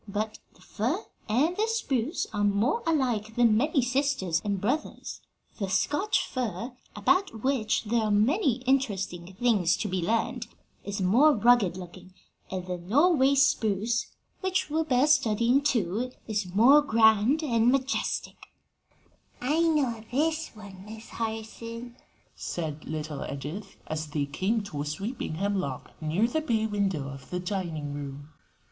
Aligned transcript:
But 0.07 0.39
the 0.55 0.61
fir 0.61 1.05
and 1.29 1.55
the 1.55 1.67
spruce 1.67 2.25
are 2.33 2.43
more 2.43 2.81
alike 2.87 3.35
than 3.35 3.55
many 3.55 3.83
sisters 3.83 4.41
and 4.43 4.59
brothers. 4.59 5.21
The 5.59 5.69
Scotch 5.69 6.25
fir, 6.27 6.75
about 6.95 7.43
which 7.43 7.83
there 7.83 8.05
are 8.05 8.09
many 8.09 8.63
interesting 8.63 9.35
things 9.39 9.77
to 9.77 9.87
be 9.87 10.01
learned, 10.01 10.47
is 10.83 11.01
more 11.01 11.33
rugged 11.35 11.77
looking, 11.77 12.15
and 12.49 12.65
the 12.65 12.79
Norway 12.79 13.35
spruce, 13.35 14.07
which 14.39 14.71
will 14.71 14.83
bear 14.85 15.05
studying 15.05 15.61
too, 15.61 16.11
is 16.27 16.47
more 16.51 16.81
grand 16.81 17.43
and 17.43 17.71
majestic." 17.71 18.47
[Illustration: 19.39 19.39
THE 19.39 19.45
HEMLOCK 19.45 19.53
SPRUCE.] 19.53 19.53
"I 19.53 19.81
know 19.83 20.05
this 20.27 20.47
one, 20.55 20.85
Miss 20.85 21.09
Harson," 21.09 21.95
said 22.35 22.85
little 22.85 23.23
Edith 23.31 23.77
as 23.85 24.07
they 24.07 24.25
came 24.25 24.63
to 24.63 24.81
a 24.81 24.85
sweeping 24.87 25.35
hemlock 25.35 25.91
near 26.01 26.25
the 26.25 26.41
bay 26.41 26.65
window 26.65 27.07
of 27.07 27.29
the 27.29 27.39
dining 27.39 27.93
room. 27.93 28.29